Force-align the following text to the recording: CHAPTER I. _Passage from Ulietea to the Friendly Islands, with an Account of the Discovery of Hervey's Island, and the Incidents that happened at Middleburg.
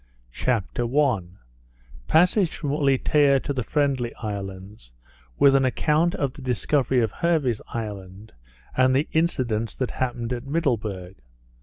CHAPTER 0.31 0.85
I. 0.85 1.19
_Passage 2.09 2.53
from 2.55 2.71
Ulietea 2.71 3.39
to 3.43 3.53
the 3.53 3.61
Friendly 3.61 4.15
Islands, 4.15 4.91
with 5.37 5.53
an 5.53 5.63
Account 5.63 6.15
of 6.15 6.33
the 6.33 6.41
Discovery 6.41 7.01
of 7.03 7.11
Hervey's 7.11 7.61
Island, 7.67 8.33
and 8.75 8.95
the 8.95 9.07
Incidents 9.13 9.75
that 9.75 9.91
happened 9.91 10.33
at 10.33 10.47
Middleburg. 10.47 11.17